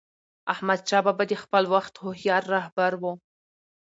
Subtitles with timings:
[0.53, 3.03] احمدشاه بابا د خپل وخت هوښیار رهبر و.